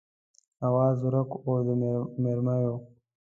[0.67, 1.67] آواز ورک و د
[2.21, 2.75] مرمیو